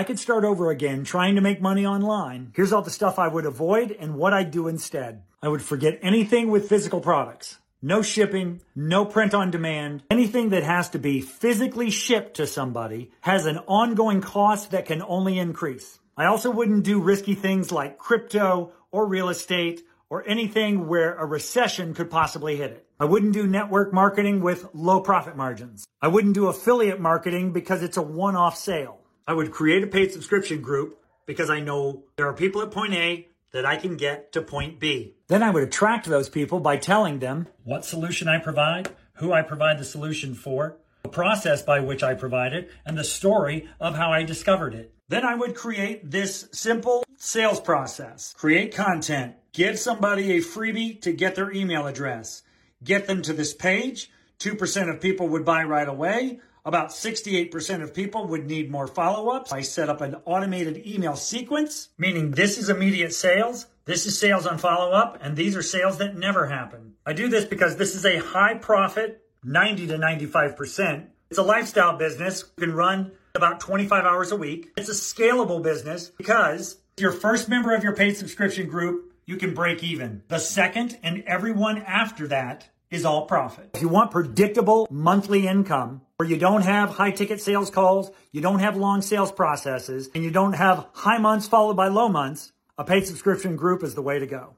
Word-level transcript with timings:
I 0.00 0.02
could 0.02 0.18
start 0.18 0.46
over 0.46 0.70
again 0.70 1.04
trying 1.04 1.34
to 1.34 1.42
make 1.42 1.60
money 1.60 1.84
online. 1.84 2.52
Here's 2.56 2.72
all 2.72 2.80
the 2.80 2.90
stuff 2.90 3.18
I 3.18 3.28
would 3.28 3.44
avoid 3.44 3.90
and 3.90 4.14
what 4.14 4.32
I'd 4.32 4.50
do 4.50 4.66
instead. 4.66 5.24
I 5.42 5.48
would 5.48 5.60
forget 5.60 5.98
anything 6.00 6.50
with 6.50 6.70
physical 6.70 7.02
products. 7.02 7.58
No 7.82 8.00
shipping, 8.00 8.62
no 8.74 9.04
print 9.04 9.34
on 9.34 9.50
demand. 9.50 10.04
Anything 10.10 10.48
that 10.50 10.62
has 10.62 10.88
to 10.90 10.98
be 10.98 11.20
physically 11.20 11.90
shipped 11.90 12.36
to 12.36 12.46
somebody 12.46 13.10
has 13.20 13.44
an 13.44 13.58
ongoing 13.66 14.22
cost 14.22 14.70
that 14.70 14.86
can 14.86 15.02
only 15.02 15.38
increase. 15.38 15.98
I 16.16 16.24
also 16.24 16.50
wouldn't 16.50 16.84
do 16.84 17.02
risky 17.02 17.34
things 17.34 17.70
like 17.70 17.98
crypto 17.98 18.72
or 18.90 19.06
real 19.06 19.28
estate 19.28 19.82
or 20.08 20.26
anything 20.26 20.88
where 20.88 21.14
a 21.14 21.26
recession 21.26 21.92
could 21.92 22.10
possibly 22.10 22.56
hit 22.56 22.70
it. 22.70 22.86
I 22.98 23.04
wouldn't 23.04 23.34
do 23.34 23.46
network 23.46 23.92
marketing 23.92 24.40
with 24.40 24.66
low 24.72 25.02
profit 25.02 25.36
margins. 25.36 25.84
I 26.00 26.08
wouldn't 26.08 26.34
do 26.34 26.48
affiliate 26.48 27.00
marketing 27.00 27.52
because 27.52 27.82
it's 27.82 27.98
a 27.98 28.02
one-off 28.02 28.56
sale. 28.56 28.99
I 29.26 29.34
would 29.34 29.52
create 29.52 29.82
a 29.82 29.86
paid 29.86 30.12
subscription 30.12 30.60
group 30.60 30.98
because 31.26 31.50
I 31.50 31.60
know 31.60 32.04
there 32.16 32.26
are 32.26 32.32
people 32.32 32.62
at 32.62 32.70
point 32.70 32.94
A 32.94 33.28
that 33.52 33.66
I 33.66 33.76
can 33.76 33.96
get 33.96 34.32
to 34.32 34.42
point 34.42 34.78
B. 34.78 35.14
Then 35.28 35.42
I 35.42 35.50
would 35.50 35.62
attract 35.62 36.06
those 36.06 36.28
people 36.28 36.60
by 36.60 36.76
telling 36.76 37.18
them 37.18 37.48
what 37.64 37.84
solution 37.84 38.28
I 38.28 38.38
provide, 38.38 38.90
who 39.14 39.32
I 39.32 39.42
provide 39.42 39.78
the 39.78 39.84
solution 39.84 40.34
for, 40.34 40.78
the 41.02 41.08
process 41.08 41.62
by 41.62 41.80
which 41.80 42.02
I 42.02 42.14
provide 42.14 42.52
it, 42.52 42.70
and 42.84 42.96
the 42.96 43.04
story 43.04 43.68
of 43.80 43.96
how 43.96 44.12
I 44.12 44.22
discovered 44.22 44.74
it. 44.74 44.94
Then 45.08 45.24
I 45.24 45.34
would 45.34 45.56
create 45.56 46.08
this 46.08 46.48
simple 46.52 47.04
sales 47.16 47.60
process. 47.60 48.34
Create 48.36 48.74
content. 48.74 49.34
Give 49.52 49.78
somebody 49.78 50.32
a 50.32 50.40
freebie 50.40 51.00
to 51.02 51.12
get 51.12 51.34
their 51.34 51.50
email 51.52 51.86
address. 51.86 52.42
Get 52.84 53.06
them 53.06 53.20
to 53.22 53.32
this 53.32 53.52
page. 53.52 54.10
2% 54.38 54.88
of 54.88 55.00
people 55.00 55.28
would 55.28 55.44
buy 55.44 55.64
right 55.64 55.88
away. 55.88 56.40
About 56.64 56.90
68% 56.90 57.82
of 57.82 57.94
people 57.94 58.26
would 58.26 58.46
need 58.46 58.70
more 58.70 58.86
follow 58.86 59.30
ups. 59.30 59.52
I 59.52 59.62
set 59.62 59.88
up 59.88 60.00
an 60.00 60.16
automated 60.24 60.86
email 60.86 61.16
sequence, 61.16 61.88
meaning 61.96 62.32
this 62.32 62.58
is 62.58 62.68
immediate 62.68 63.14
sales, 63.14 63.66
this 63.86 64.06
is 64.06 64.18
sales 64.18 64.46
on 64.46 64.58
follow 64.58 64.92
up, 64.92 65.18
and 65.22 65.36
these 65.36 65.56
are 65.56 65.62
sales 65.62 65.98
that 65.98 66.16
never 66.16 66.46
happen. 66.46 66.94
I 67.06 67.12
do 67.12 67.28
this 67.28 67.44
because 67.44 67.76
this 67.76 67.94
is 67.94 68.04
a 68.04 68.18
high 68.18 68.54
profit, 68.54 69.22
90 69.42 69.86
to 69.88 69.98
95%. 69.98 71.06
It's 71.30 71.38
a 71.38 71.42
lifestyle 71.42 71.96
business. 71.96 72.44
You 72.58 72.66
can 72.66 72.76
run 72.76 73.12
about 73.34 73.60
25 73.60 74.04
hours 74.04 74.32
a 74.32 74.36
week. 74.36 74.72
It's 74.76 74.88
a 74.88 74.92
scalable 74.92 75.62
business 75.62 76.10
because 76.10 76.76
if 76.96 77.02
your 77.02 77.12
first 77.12 77.48
member 77.48 77.74
of 77.74 77.82
your 77.82 77.94
paid 77.94 78.16
subscription 78.16 78.68
group, 78.68 79.14
you 79.24 79.36
can 79.36 79.54
break 79.54 79.82
even. 79.82 80.22
The 80.28 80.38
second 80.38 80.98
and 81.02 81.22
everyone 81.26 81.78
after 81.78 82.26
that 82.28 82.68
is 82.90 83.04
all 83.04 83.26
profit. 83.26 83.70
If 83.74 83.82
you 83.82 83.88
want 83.88 84.10
predictable 84.10 84.88
monthly 84.90 85.46
income 85.46 86.02
where 86.16 86.28
you 86.28 86.36
don't 86.36 86.62
have 86.62 86.90
high 86.90 87.12
ticket 87.12 87.40
sales 87.40 87.70
calls, 87.70 88.10
you 88.32 88.40
don't 88.40 88.58
have 88.58 88.76
long 88.76 89.00
sales 89.00 89.32
processes, 89.32 90.10
and 90.14 90.24
you 90.24 90.30
don't 90.30 90.54
have 90.54 90.86
high 90.92 91.18
months 91.18 91.46
followed 91.46 91.76
by 91.76 91.88
low 91.88 92.08
months, 92.08 92.52
a 92.76 92.84
paid 92.84 93.06
subscription 93.06 93.56
group 93.56 93.82
is 93.82 93.94
the 93.94 94.02
way 94.02 94.18
to 94.18 94.26
go. 94.26 94.54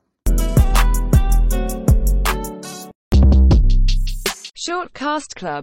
Shortcast 4.56 5.34
Club 5.34 5.60